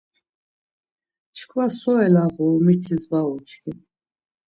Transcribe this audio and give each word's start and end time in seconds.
Çkva 1.35 1.65
so 1.79 1.93
elağuru 2.05 2.55
mitis 2.65 3.03
var 3.11 3.25
uçkin. 3.35 3.77